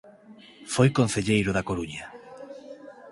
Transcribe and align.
Foi 0.73 0.89
concelleiro 0.99 1.51
da 1.53 1.65
Coruña. 1.69 2.05